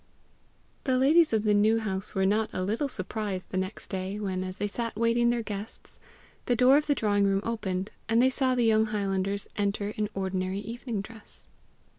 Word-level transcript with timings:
The 0.85 0.97
ladies 0.97 1.31
of 1.31 1.43
the 1.43 1.53
New 1.53 1.77
House 1.77 2.15
were 2.15 2.25
not 2.25 2.49
a 2.53 2.63
little 2.63 2.89
surprised 2.89 3.51
the 3.51 3.57
next 3.57 3.89
day 3.89 4.19
when, 4.19 4.43
as 4.43 4.57
they 4.57 4.67
sat 4.67 4.95
waiting 4.95 5.29
their 5.29 5.43
guests, 5.43 5.99
the 6.47 6.55
door 6.55 6.75
of 6.75 6.87
the 6.87 6.95
drawing 6.95 7.25
room 7.25 7.41
opened, 7.43 7.91
and 8.09 8.19
they 8.19 8.31
saw 8.31 8.55
the 8.55 8.63
young 8.65 8.87
highlanders 8.87 9.47
enter 9.57 9.89
in 9.89 10.09
ordinary 10.15 10.61
evening 10.61 11.01
dress. 11.01 11.45